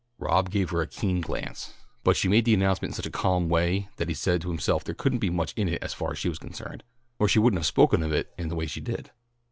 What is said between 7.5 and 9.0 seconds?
have spoken of it in the way she